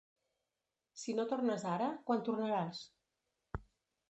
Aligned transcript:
Si 1.01 1.15
no 1.19 1.25
tornes 1.33 1.67
ara, 1.75 1.91
quan 2.09 2.25
tornaràs? 2.31 2.81